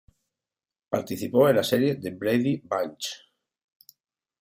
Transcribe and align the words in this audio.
Participó 0.89 1.47
en 1.47 1.57
la 1.57 1.63
serie 1.63 1.93
"The 1.95 2.09
Brady 2.09 2.61
Bunch". 2.63 3.23